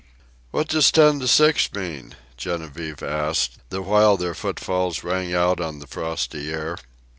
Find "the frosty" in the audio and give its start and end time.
5.77-6.51